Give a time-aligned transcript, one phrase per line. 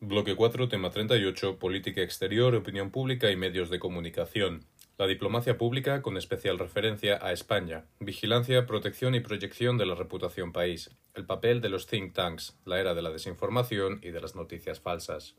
[0.00, 4.64] Bloque 4, tema 38, Política exterior, opinión pública y medios de comunicación.
[4.96, 7.84] La diplomacia pública con especial referencia a España.
[8.00, 10.90] Vigilancia, protección y proyección de la reputación país.
[11.14, 14.80] El papel de los think tanks, la era de la desinformación y de las noticias
[14.80, 15.36] falsas.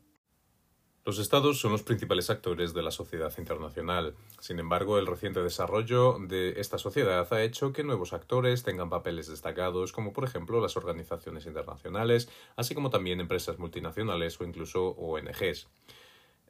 [1.06, 4.16] Los estados son los principales actores de la sociedad internacional.
[4.40, 9.28] Sin embargo, el reciente desarrollo de esta sociedad ha hecho que nuevos actores tengan papeles
[9.28, 15.68] destacados, como por ejemplo las organizaciones internacionales, así como también empresas multinacionales o incluso ONGs.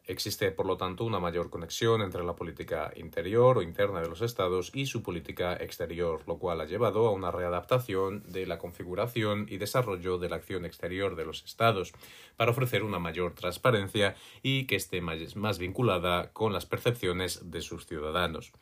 [0.09, 4.23] Existe, por lo tanto, una mayor conexión entre la política interior o interna de los
[4.23, 9.47] Estados y su política exterior, lo cual ha llevado a una readaptación de la configuración
[9.51, 11.93] y desarrollo de la acción exterior de los Estados,
[12.37, 14.15] para ofrecer una mayor transparencia
[14.45, 18.53] y que esté más vinculada con las percepciones de sus ciudadanos.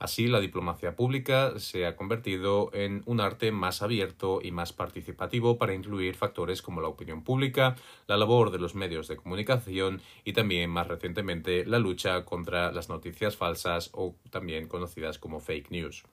[0.00, 5.58] Así, la diplomacia pública se ha convertido en un arte más abierto y más participativo
[5.58, 10.32] para incluir factores como la opinión pública, la labor de los medios de comunicación y
[10.32, 16.04] también, más recientemente, la lucha contra las noticias falsas o también conocidas como fake news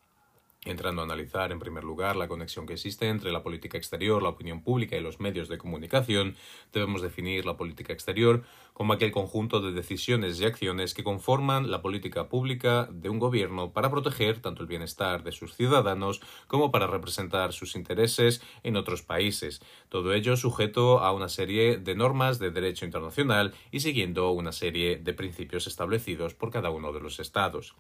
[0.68, 4.30] entrando a analizar en primer lugar la conexión que existe entre la política exterior, la
[4.30, 6.36] opinión pública y los medios de comunicación,
[6.74, 8.44] debemos definir la política exterior
[8.74, 13.74] como aquel conjunto de decisiones y acciones que conforman la política pública de un gobierno
[13.74, 19.02] para proteger tanto el bienestar de sus ciudadanos como para representar sus intereses en otros
[19.02, 24.52] países, todo ello sujeto a una serie de normas de derecho internacional y siguiendo una
[24.52, 27.76] serie de principios establecidos por cada uno de los estados.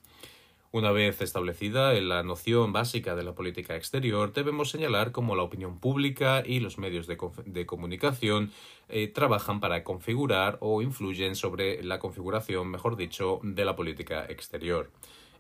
[0.73, 5.79] Una vez establecida la noción básica de la política exterior, debemos señalar cómo la opinión
[5.79, 8.51] pública y los medios de, comunicación
[8.89, 14.91] eh, trabajan para configurar o influyen sobre la configuración, mejor dicho, de la política exterior.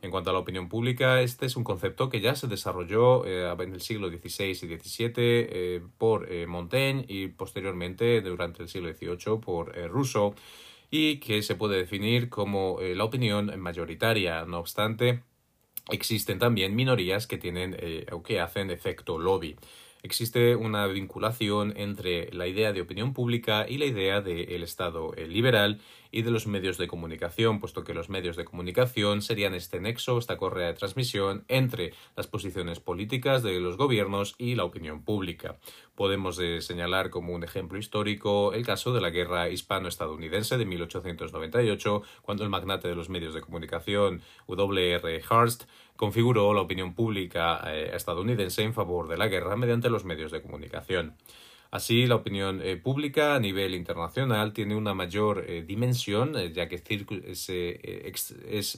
[0.01, 3.53] En cuanto a la opinión pública, este es un concepto que ya se desarrolló eh,
[3.59, 9.41] en el siglo XVI y XVII eh, por Montaigne y posteriormente durante el siglo XVIII
[9.41, 10.35] por Rousseau
[10.89, 14.45] y que se puede definir como eh, la opinión mayoritaria.
[14.45, 15.23] No obstante,
[15.89, 19.57] existen también minorías que tienen eh, o que hacen efecto lobby
[20.03, 25.27] existe una vinculación entre la idea de opinión pública y la idea del Estado eh,
[25.27, 25.79] liberal
[26.11, 30.17] y de los medios de comunicación, puesto que los medios de comunicación serían este nexo,
[30.17, 35.57] esta correa de transmisión entre las posiciones políticas de los gobiernos y la opinión pública.
[35.95, 42.03] Podemos eh, señalar como un ejemplo histórico el caso de la guerra hispano-estadounidense de 1898,
[42.21, 44.91] cuando el magnate de los medios de comunicación W.
[44.93, 45.21] R.
[45.29, 45.63] Hearst
[45.95, 50.41] configuró la opinión pública eh, estadounidense en favor de la guerra mediante los medios de
[50.41, 51.15] comunicación.
[51.71, 56.77] Así, la opinión eh, pública a nivel internacional tiene una mayor eh, dimensión, ya que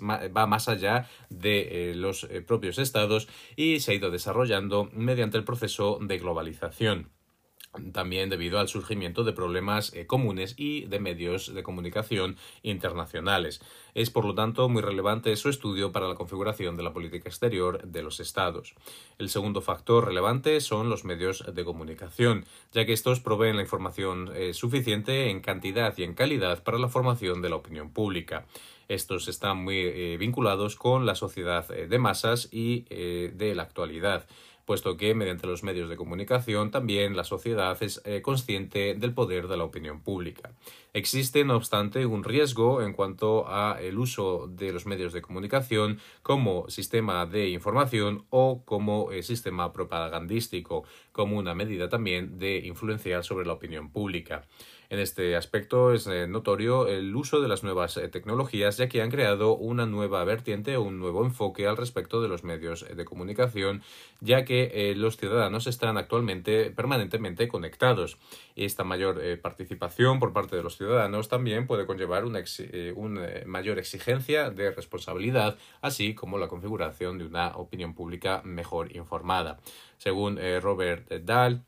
[0.02, 6.00] va más allá de los propios estados y se ha ido desarrollando mediante el proceso
[6.02, 7.19] de globalización
[7.92, 13.62] también debido al surgimiento de problemas eh, comunes y de medios de comunicación internacionales.
[13.94, 17.82] Es, por lo tanto, muy relevante su estudio para la configuración de la política exterior
[17.84, 18.76] de los Estados.
[19.18, 24.32] El segundo factor relevante son los medios de comunicación, ya que estos proveen la información
[24.36, 28.46] eh, suficiente en cantidad y en calidad para la formación de la opinión pública.
[28.88, 34.26] Estos están muy eh, vinculados con la sociedad de masas y de la actualidad
[34.70, 39.48] puesto que mediante los medios de comunicación también la sociedad es eh, consciente del poder
[39.48, 40.52] de la opinión pública.
[40.92, 46.00] Existe, no obstante, un riesgo en cuanto a el uso de los medios de comunicación
[46.24, 53.24] como sistema de información o como eh, sistema propagandístico, como una medida también de influenciar
[53.24, 54.48] sobre la opinión pública.
[54.90, 59.04] En este aspecto es eh, notorio el uso de las nuevas eh, tecnologías, ya que
[59.04, 63.06] han creado una nueva vertiente o un nuevo enfoque al respecto de los medios de
[63.06, 63.84] comunicación,
[64.22, 68.18] ya que los ciudadanos están actualmente permanentemente conectados.
[68.56, 72.42] Esta mayor participación por parte de los ciudadanos también puede conllevar una,
[72.96, 79.60] una mayor exigencia de responsabilidad, así como la configuración de una opinión pública mejor informada.
[79.98, 81.66] Según Robert Dahl,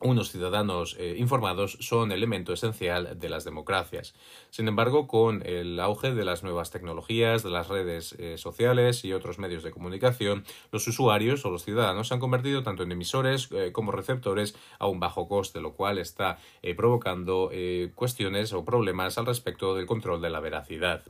[0.00, 4.14] unos ciudadanos eh, informados son elemento esencial de las democracias.
[4.50, 9.12] Sin embargo, con el auge de las nuevas tecnologías, de las redes eh, sociales y
[9.12, 13.48] otros medios de comunicación, los usuarios o los ciudadanos se han convertido tanto en emisores
[13.52, 16.38] eh, como receptores a un bajo coste, lo cual está
[16.76, 17.50] provocando
[17.94, 21.02] cuestiones o problemas al respecto del control de la veracidad.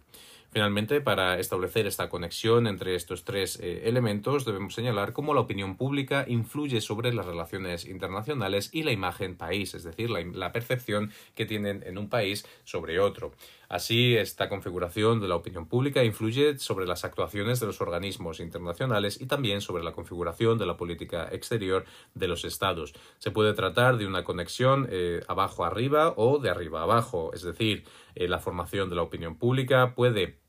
[0.53, 5.77] Finalmente, para establecer esta conexión entre estos tres eh, elementos, debemos señalar cómo la opinión
[5.77, 11.47] pública influye sobre las relaciones internacionales y la imagen país, es decir, la, percepción que
[11.47, 13.33] tienen en un país sobre otro.
[13.71, 19.21] Así, esta configuración de la opinión pública influye sobre las actuaciones de los organismos internacionales
[19.21, 21.85] y también sobre la configuración de la política exterior
[22.15, 22.95] de los estados.
[23.19, 27.85] Se puede tratar de una conexión eh, abajo arriba o de arriba abajo, es decir,
[28.17, 30.41] eh, la formación de la opinión pública puede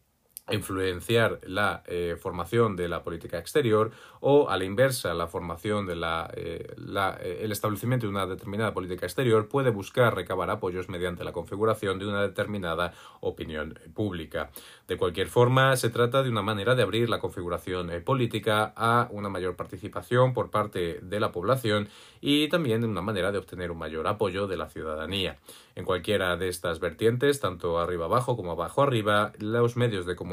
[0.49, 5.95] influenciar la eh, formación de la política exterior o a la inversa la formación de
[5.95, 11.23] la, eh, eh, el establecimiento de una determinada política exterior puede buscar recabar apoyos mediante
[11.23, 14.49] la configuración de una determinada opinión pública.
[14.87, 19.29] De cualquier forma, se trata de una manera de abrir la configuración política a una
[19.29, 21.87] mayor participación por parte de la población
[22.19, 25.37] y también de una manera de obtener un mayor apoyo de la ciudadanía.
[25.75, 30.30] En cualquiera de estas vertientes, tanto arriba abajo como abajo arriba, los medios de comunicación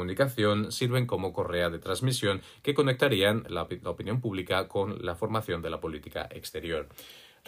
[0.71, 5.79] sirven como correa de transmisión que conectarían la, opinión pública con la formación de la
[5.79, 6.87] política exterior.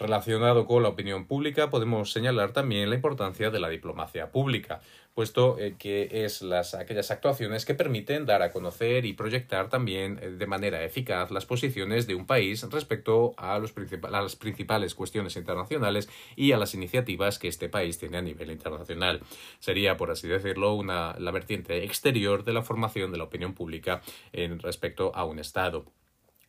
[0.02, 4.80] Relacionado con la opinión pública, podemos señalar también la importancia de la diplomacia pública,
[5.14, 10.18] puesto eh, que es las, aquellas actuaciones que permiten dar a conocer y proyectar también
[10.20, 16.08] eh, de manera eficaz las posiciones de un país respecto a, las principales cuestiones internacionales
[16.34, 19.20] y a las iniciativas que este país tiene a nivel internacional.
[19.60, 24.02] Sería, por así decirlo, una, la vertiente exterior de la formación de la opinión pública
[24.32, 25.84] en respecto a un Estado.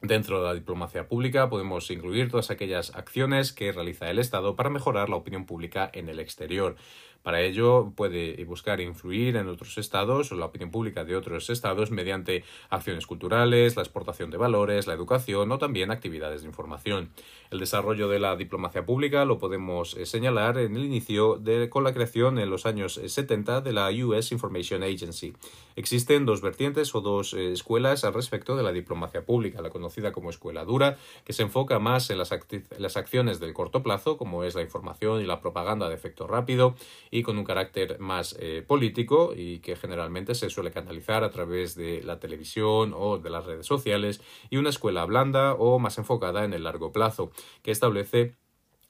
[0.03, 4.69] Dentro de la diplomacia pública podemos incluir todas aquellas acciones que realiza el Estado para
[4.69, 6.75] mejorar la opinión pública en el exterior.
[7.23, 11.89] Para ello puede buscar influir en otros estados o la opinión pública de otros estados
[11.89, 17.09] mediante acciones culturales, la exportación de valores, la educación o también actividades de información.
[17.49, 21.83] El desarrollo de la diplomacia pública lo podemos eh, señalar en el inicio de, con
[21.83, 25.33] la creación en los años 70 de la US Information Agency.
[25.75, 30.11] Existen dos vertientes o dos eh, escuelas al respecto de la diplomacia pública, la conocida
[30.11, 32.31] como escuela dura, que se enfoca más en las,
[32.77, 36.75] las acciones del corto plazo, como es la información y la propaganda de efecto rápido,
[37.13, 41.75] y con un carácter más eh, político y que generalmente se suele canalizar a través
[41.75, 44.19] de la televisión o de las redes sociales
[44.49, 47.29] y una escuela blanda o más enfocada en el largo plazo
[47.61, 48.35] que establece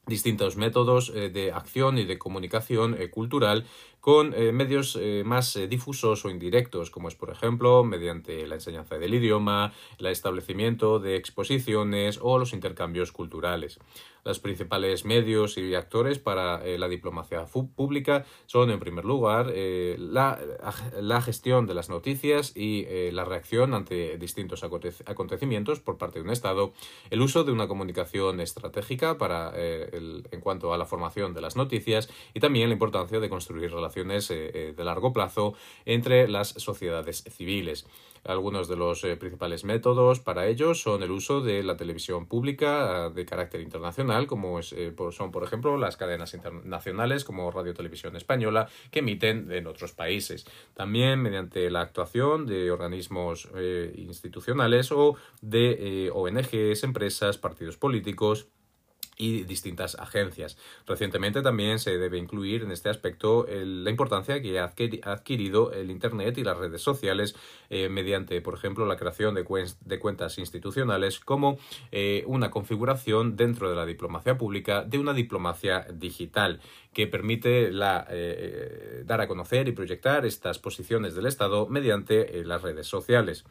[0.08, 3.66] distintos métodos eh, de acción y de comunicación eh, cultural
[4.04, 9.14] con eh, medios más difusos o indirectos, como es por ejemplo mediante la enseñanza del
[9.14, 13.80] idioma, el establecimiento de exposiciones o los intercambios culturales.
[14.26, 19.54] Los principales medios y actores para la diplomacia pública son, en primer lugar,
[19.98, 20.40] la,
[21.02, 26.32] la, gestión de las noticias y la reacción ante distintos acontecimientos por parte de un
[26.32, 26.72] Estado,
[27.10, 32.10] el uso de una comunicación estratégica para en cuanto a la formación de las noticias
[32.34, 35.54] y también la importancia de construir relaciones eh, eh, de largo plazo
[35.86, 37.86] entre las sociedades civiles.
[38.26, 43.10] Algunos de los eh, principales métodos para ello son el uso de la televisión pública
[43.10, 49.00] de carácter internacional, como son, por ejemplo, las cadenas internacionales como Radio Televisión Española, que
[49.00, 50.46] emiten en otros países.
[50.74, 53.50] También mediante la actuación de organismos
[53.96, 58.48] institucionales o de ONGs, empresas, partidos políticos,
[59.18, 60.58] y distintas agencias.
[60.88, 64.74] Recientemente también se debe incluir en este aspecto la importancia que ha
[65.04, 67.36] adquirido el Internet y las redes sociales
[67.70, 69.44] eh, mediante, por ejemplo, la creación de,
[70.00, 71.58] cuentas institucionales como
[71.92, 76.60] eh, una configuración dentro de la diplomacia pública de una diplomacia digital
[76.94, 82.88] que permite eh, dar a conocer y proyectar estas posiciones del Estado mediante las redes
[82.88, 83.46] sociales.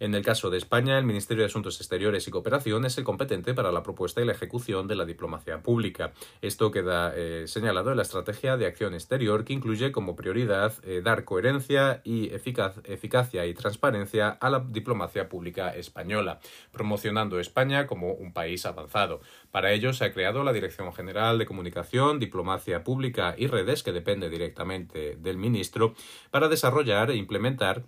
[0.00, 3.54] En el caso de España, el Ministerio de Asuntos Exteriores y Cooperación es el competente
[3.54, 6.12] para la propuesta y la ejecución de la diplomacia pública.
[6.40, 11.02] Esto queda eh, señalado en la estrategia de acción exterior que incluye como prioridad eh,
[11.04, 16.40] dar coherencia y eficacia y transparencia a la diplomacia pública española,
[16.72, 19.20] promocionando España como un país avanzado.
[19.50, 23.92] Para ello se ha creado la Dirección General de Comunicación, Diplomacia Pública y Redes, que
[23.92, 25.94] depende directamente del ministro,
[26.30, 27.84] para desarrollar e implementar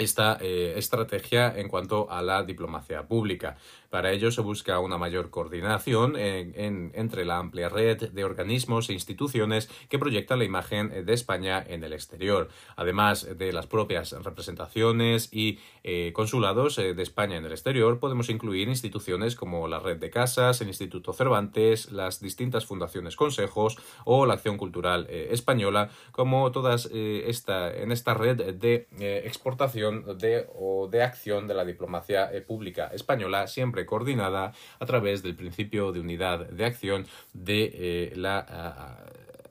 [0.00, 3.56] esta eh, estrategia en cuanto a la diplomacia pública.
[3.90, 9.68] Para ello se busca una mayor coordinación entre la amplia red de organismos e instituciones
[9.88, 15.58] que proyectan la imagen de España en el exterior, además de las propias representaciones y
[15.82, 17.98] eh, consulados eh, de España en el exterior.
[17.98, 23.76] Podemos incluir instituciones como la Red de Casas, el Instituto Cervantes, las distintas fundaciones consejos
[24.04, 28.86] o la Acción Cultural Española, como todas esta, en esta red de
[29.24, 35.22] exportación de, o de acción de la diplomacia eh, pública española, siempre coordinada a través
[35.22, 38.96] del principio de unidad de acción de eh, la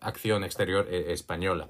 [0.01, 1.69] acción exterior eh, española.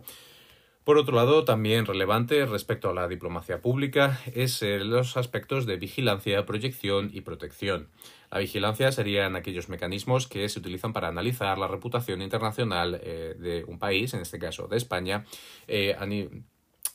[0.83, 5.77] Por otro lado, también relevante respecto a la diplomacia pública es eh, los aspectos de
[5.77, 7.89] vigilancia, proyección y protección.
[8.31, 13.79] La vigilancia serían aquellos mecanismos que se utilizan para analizar la reputación internacional de un
[13.79, 15.25] país, en este caso de España,
[15.97, 16.43] a nivel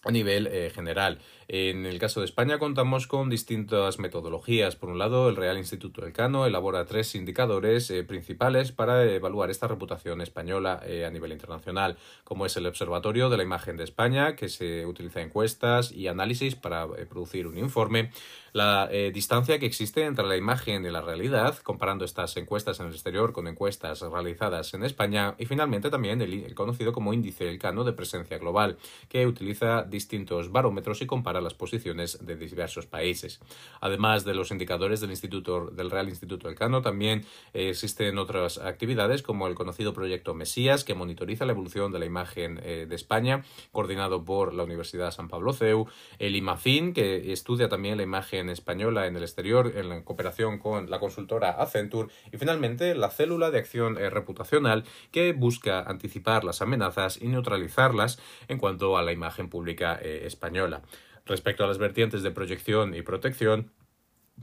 [0.07, 1.19] eh, general.
[1.49, 4.77] En el caso de España contamos con distintas metodologías.
[4.77, 9.67] Por un lado, el Real Instituto Elcano elabora tres indicadores eh, principales para evaluar esta
[9.67, 14.37] reputación española eh, a nivel internacional, como es el Observatorio de la Imagen de España,
[14.37, 18.11] que se utiliza encuestas y análisis para producir un informe,
[18.55, 22.93] la distancia que existe entre la imagen y la realidad, comparando estas encuestas en el
[22.93, 27.85] exterior con encuestas realizadas en España, y finalmente también el, el conocido como Índice Elcano
[27.85, 33.41] de Presencia Global, que utiliza distintos barómetros y compara las posiciones de diversos países.
[33.81, 39.23] Además de los indicadores del Instituto del Real Instituto Elcano, también eh, existen otras actividades
[39.23, 43.45] como el conocido proyecto Mesías, que monitoriza la evolución de la imagen eh, de España,
[43.73, 45.87] coordinado por la Universidad San Pablo CEU,
[46.19, 50.99] el IMAFIN, que estudia también la imagen española en el exterior en cooperación con la
[50.99, 57.21] consultora Accenture, y finalmente la célula de acción eh, reputacional, que busca anticipar las amenazas
[57.21, 60.83] y neutralizarlas en cuanto a la imagen pública eh, española.
[61.27, 63.73] Respecto a las vertientes de proyección y protección,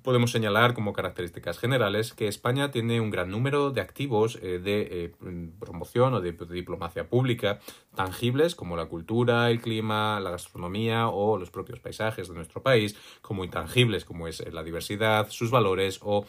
[0.03, 4.88] Podemos señalar como características generales que España tiene un gran número de activos eh, de
[4.89, 5.13] eh,
[5.60, 7.60] promoción o de, diplomacia pública
[7.93, 12.95] tangibles como la cultura, el clima, la gastronomía o los propios paisajes de nuestro país,
[13.21, 16.25] como intangibles como es la diversidad, sus valores o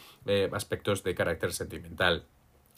[0.53, 2.27] aspectos de carácter sentimental.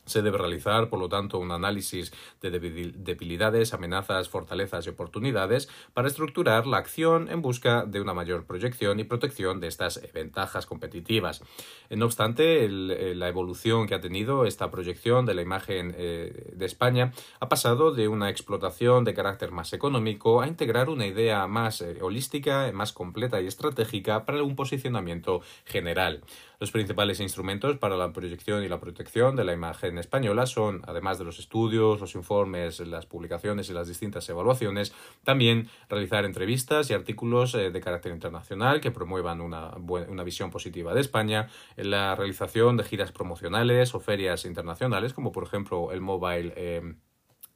[0.07, 6.09] Se debe realizar, por lo tanto, un análisis de debilidades, amenazas, fortalezas y oportunidades para
[6.09, 11.43] estructurar la acción en busca de una mayor proyección y protección de estas ventajas competitivas.
[11.91, 16.67] No obstante, eh, la evolución que ha tenido esta proyección de la imagen eh, de
[16.67, 21.81] España ha pasado de una explotación de carácter más económico a integrar una idea más
[21.81, 26.23] eh, holística, más completa y estratégica para un posicionamiento general.
[26.61, 31.19] Los principales instrumentos para la proyección y la protección de la imagen española son, además
[31.19, 34.95] de los estudios, los informes, las publicaciones y las distintas evaluaciones,
[35.25, 40.95] también realizar entrevistas y artículos eh, de carácter internacional que promuevan una, una visión positiva
[40.95, 46.53] de España, la realización de giras promocionales o ferias internacionales, como por ejemplo el Mobile.
[46.57, 46.95] Eh,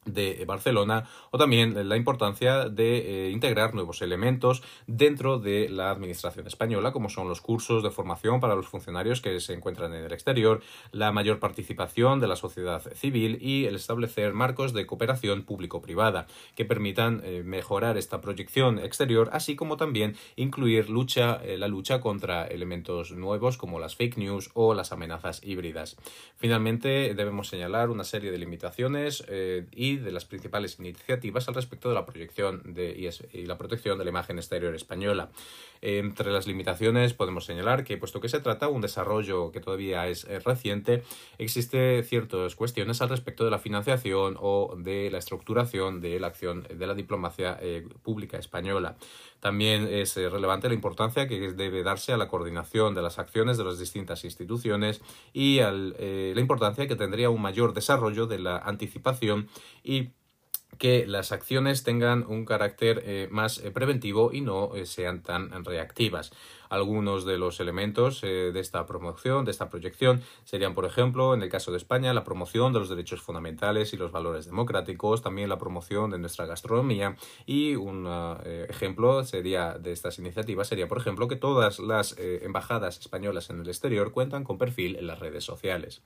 [0.05, 6.47] de Barcelona o también la importancia de eh, integrar nuevos elementos dentro de la administración
[6.47, 10.13] española como son los cursos de formación para los funcionarios que se encuentran en el
[10.13, 16.27] exterior, la mayor participación de la sociedad civil y el establecer marcos de cooperación público-privada
[16.55, 21.99] que permitan eh, mejorar esta proyección exterior así como también incluir lucha, eh, la lucha
[21.99, 25.97] contra elementos nuevos como las fake news o las amenazas híbridas.
[26.37, 29.25] Finalmente debemos señalar una serie de limitaciones
[29.71, 34.03] y de las principales iniciativas al respecto de la proyección de, y, la protección de
[34.05, 35.29] la imagen exterior española.
[35.81, 40.07] Entre las limitaciones podemos señalar que, puesto que se trata de un desarrollo que todavía
[40.07, 41.03] es, reciente,
[41.37, 46.67] existe ciertas cuestiones al respecto de la financiación o de la estructuración de la acción
[46.69, 48.97] de la diplomacia eh, pública española.
[49.39, 53.57] También es eh, relevante la importancia que debe darse a la coordinación de las acciones
[53.57, 55.01] de las distintas instituciones
[55.33, 59.47] y eh, la importancia que tendría un mayor desarrollo de la anticipación
[59.83, 60.09] y
[60.77, 65.65] que las acciones tengan un carácter eh, más eh, preventivo y no eh, sean tan
[65.65, 66.31] reactivas.
[66.69, 71.49] Algunos de los elementos de esta promoción, de esta proyección, serían, por ejemplo, en el
[71.49, 75.57] caso de España, la promoción de los derechos fundamentales y los valores democráticos, también la
[75.57, 77.15] promoción de nuestra gastronomía
[77.47, 78.07] y un
[78.69, 83.67] ejemplo sería de estas iniciativas sería, por ejemplo, que todas las embajadas españolas en el
[83.67, 86.03] exterior cuentan con perfil en las redes sociales.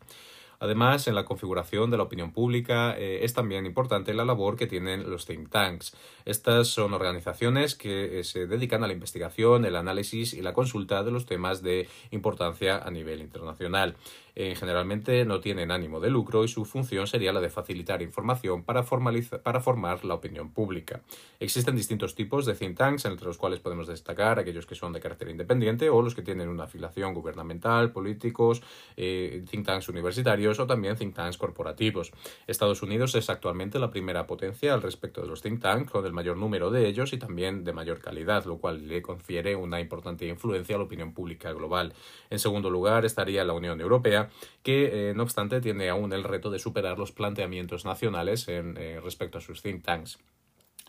[0.63, 4.65] Además, en la configuración de la opinión pública eh, es también importante la labor que
[4.65, 5.93] tienen los think tanks.
[6.23, 11.03] Estas son organizaciones que eh, se dedican a la investigación, el análisis y la consulta
[11.03, 13.97] de los temas de importancia a nivel internacional.
[14.35, 18.63] Eh, generalmente no tienen ánimo de lucro y su función sería la de facilitar información
[18.63, 21.01] para, para formar la opinión pública.
[21.39, 24.99] Existen distintos tipos de think tanks, entre los cuales podemos destacar aquellos que son de
[24.99, 28.61] carácter independiente o los que tienen una afiliación gubernamental, políticos,
[28.97, 32.11] eh, think tanks universitarios o también think tanks corporativos.
[32.47, 36.13] Estados Unidos es actualmente la primera potencia al respecto de los think tanks, con el
[36.13, 40.25] mayor número de ellos y también de mayor calidad, lo cual le confiere una importante
[40.27, 41.93] influencia a la opinión pública global.
[42.29, 44.22] En segundo lugar estaría la Unión Europea,
[44.61, 48.99] que eh, no obstante tiene aún el reto de superar los planteamientos nacionales en, eh,
[49.03, 50.19] respecto a sus think tanks.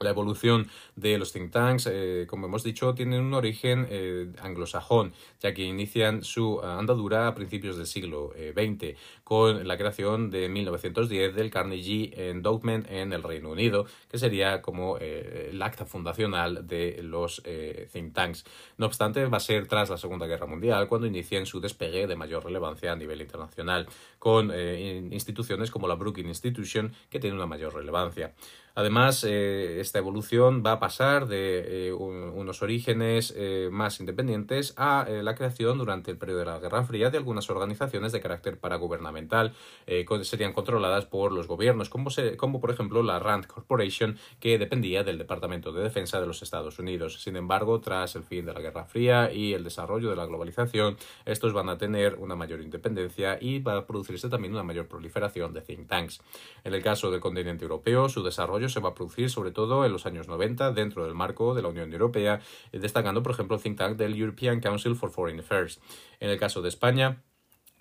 [0.00, 5.54] La evolución de los think tanks, eh, como hemos dicho, tiene un origen anglosajón, ya
[5.54, 11.50] que inician su andadura a principios del siglo XX, con la creación de 1910 del
[11.50, 17.40] Carnegie Endowment en el Reino Unido, que sería como eh, el acta fundacional de los
[17.44, 18.44] eh, think tanks.
[18.76, 22.16] No obstante, va a ser tras la Segunda Guerra Mundial cuando inicien su despegue de
[22.16, 23.88] mayor relevancia a nivel internacional,
[24.18, 28.34] con eh, instituciones como la Brookings Institution, que tiene una mayor relevancia.
[28.76, 35.06] Además, eh, esta evolución va a pasar de eh, unos orígenes eh, más independientes a
[35.08, 39.13] la creación durante el periodo de la Guerra Fría de algunas organizaciones de carácter paragubernamental
[39.86, 45.04] que serían controladas por los gobiernos, como, como por ejemplo la RAND Corporation, que dependía
[45.04, 47.22] del Departamento de Defensa de los Estados Unidos.
[47.22, 50.96] Sin embargo, tras el fin de la Guerra Fría y el desarrollo de la globalización,
[51.24, 55.52] estos van a tener una mayor independencia y va a producirse también una mayor proliferación
[55.52, 56.20] de think tanks.
[56.64, 59.92] En el caso del continente europeo, su desarrollo se va a producir sobre todo en
[59.92, 62.40] los años 90 dentro del marco de la Unión Europea,
[62.72, 65.80] destacando por ejemplo think tank del European Council for Foreign Affairs.
[66.20, 67.22] En el caso de España,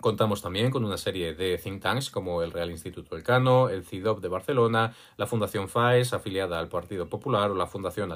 [0.00, 4.20] Contamos también con una serie de think tanks como el Real Instituto Elcano, el CIDOP
[4.20, 8.12] de Barcelona, la Fundación FAES, afiliada al Partido Popular, o la Fundación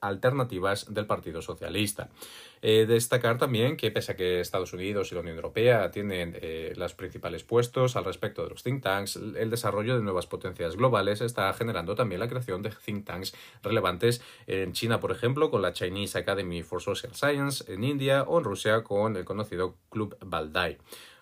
[0.00, 2.08] Alternativas del Partido Socialista.
[2.62, 6.94] Destacar también que pese a que Estados Unidos y la Unión Europea tienen eh, los
[6.94, 11.52] principales puestos al respecto de los think tanks, el desarrollo de nuevas potencias globales está
[11.54, 16.18] generando también la creación de think tanks relevantes en China, por ejemplo, con la Chinese
[16.18, 20.78] Academy for Social Science, en India o en Rusia con el conocido Club Baldai.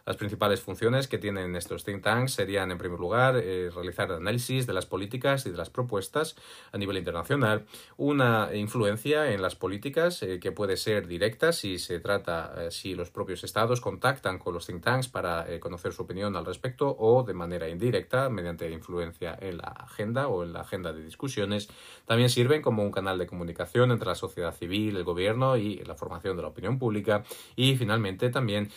[0.06, 4.66] Las principales funciones que tienen estos think tanks serían, en primer lugar, eh, realizar análisis
[4.66, 6.36] de las políticas y de las propuestas
[6.72, 7.66] a nivel internacional,
[7.96, 12.94] una influencia en las políticas eh, que puede ser directa si se trata, eh, si
[12.94, 17.22] los propios estados contactan con los think tanks para conocer su opinión al respecto o
[17.22, 21.68] de manera indirecta mediante influencia en la agenda o en la agenda de discusiones.
[22.06, 25.94] También sirven como un canal de comunicación entre la sociedad civil, el gobierno y la
[25.94, 27.22] formación de la opinión pública
[27.56, 28.70] y finalmente también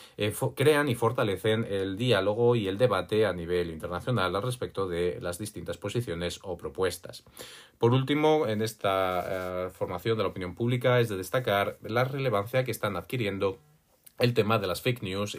[0.56, 5.38] crean y fortalecen el diálogo y el debate a nivel internacional al respecto de las
[5.38, 7.24] distintas posiciones o propuestas.
[7.78, 12.64] Por último, en esta eh, formación de la opinión pública es de destacar la relevancia
[12.64, 13.60] que están adquiriendo
[14.20, 15.38] el tema de las fake news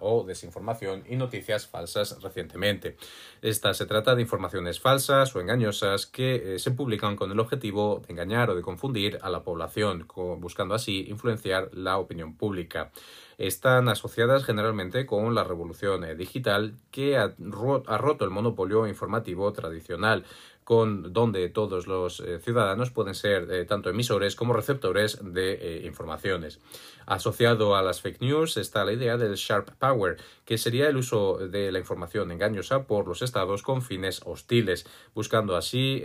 [0.00, 2.96] o desinformación y noticias falsas recientemente.
[3.42, 8.02] Esta se trata de informaciones falsas o engañosas que eh, se publican con el objetivo
[8.06, 12.90] de engañar o de confundir a la población, buscando así influenciar la opinión pública
[13.38, 20.24] están asociadas generalmente con la revolución eh, digital que ha, roto el monopolio informativo tradicional
[20.64, 26.58] con donde todos los eh, ciudadanos pueden ser eh, tanto emisores como receptores de informaciones.
[27.04, 30.16] Asociado a las fake news está la idea del sharp power,
[30.46, 35.56] que sería el uso de la información engañosa por los estados con fines hostiles, buscando
[35.56, 36.02] así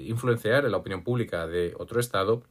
[0.00, 2.42] influenciar la opinión pública de otro estado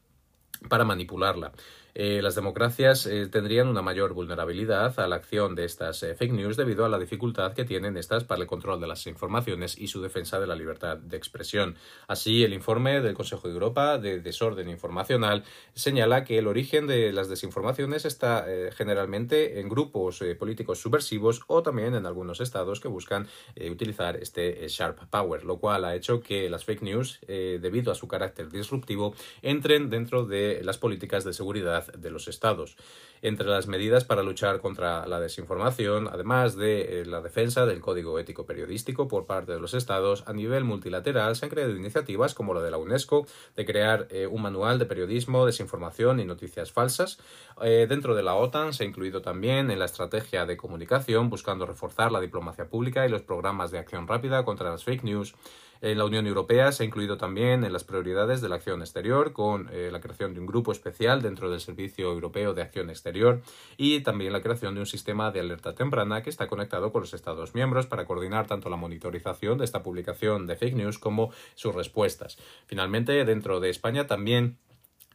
[0.70, 1.52] para manipularla.
[1.96, 6.32] Eh, las democracias eh, tendrían una mayor vulnerabilidad a la acción de estas eh, fake
[6.32, 9.88] news debido a la dificultad que tienen estas para el control de las informaciones y
[9.88, 11.76] su defensa de la libertad de expresión.
[12.08, 15.44] Así, el informe del Consejo de Europa de Desorden Informacional
[15.76, 21.96] señala que el origen de las desinformaciones está generalmente en grupos políticos subversivos o también
[21.96, 23.28] en algunos estados que buscan
[23.70, 28.08] utilizar este sharp power, lo cual ha hecho que las fake news, debido a su
[28.08, 32.76] carácter disruptivo, entren dentro de las políticas de seguridad de los estados.
[33.22, 38.20] Entre las medidas para luchar contra la desinformación, además de eh, la defensa del código
[38.20, 42.54] ético periodístico por parte de los estados, a nivel multilateral se han creado iniciativas como
[42.54, 47.18] la de la UNESCO de crear eh, un manual de periodismo, desinformación y noticias falsas.
[47.62, 51.66] Eh, dentro de la OTAN se ha incluido también en la estrategia de comunicación buscando
[51.66, 55.36] reforzar la diplomacia pública y los programas de acción rápida contra las fake news.
[55.84, 59.34] En la Unión Europea se ha incluido también en las prioridades de la acción exterior
[59.34, 63.42] con la creación de un grupo especial dentro del Servicio Europeo de Acción Exterior
[63.76, 67.14] y también la creación de un sistema de alerta temprana que está conectado con los
[67.14, 71.76] Estados miembros para coordinar tanto la monitorización de esta publicación de fake news como sus
[71.76, 72.38] respuestas.
[72.66, 74.60] Finalmente, dentro de España también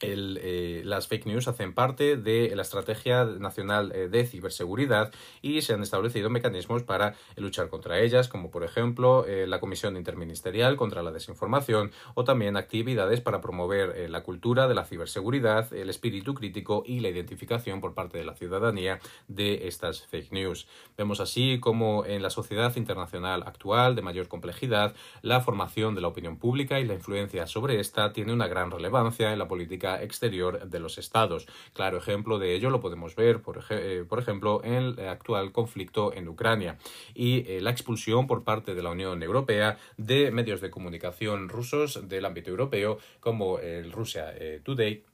[0.01, 5.75] eh, las fake news hacen parte de la Estrategia Nacional eh, de Ciberseguridad y se
[5.75, 11.03] han establecido mecanismos para luchar contra ellas, como por ejemplo eh, la Comisión Interministerial contra
[11.03, 16.83] la Desinformación o también actividades para promover la cultura de la ciberseguridad, el espíritu crítico
[16.87, 20.67] y la identificación por parte de la ciudadanía de estas fake news.
[20.97, 26.09] Vemos así como en la sociedad internacional actual de mayor complejidad, la formación de la
[26.09, 30.69] opinión pública y la influencia sobre esta tiene una gran relevancia en la política exterior
[30.69, 31.47] de los estados.
[31.73, 36.29] Claro ejemplo de ello lo podemos ver, por, eh, ejemplo, en el actual conflicto en
[36.29, 36.79] Ucrania
[37.15, 42.09] y eh, la expulsión por parte de la Unión Europea de medios de comunicación rusos
[42.09, 45.05] del ámbito europeo como el Russia eh, Today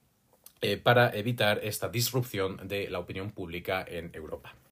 [0.82, 4.54] para evitar esta disrupción de la opinión pública en Europa.